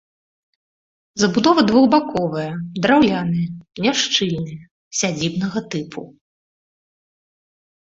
Забудова 1.23 1.61
двухбаковая, 1.69 2.47
драўляная, 2.87 3.45
няшчыльная, 3.85 4.59
сядзібнага 5.03 5.59
тыпу. 5.75 6.01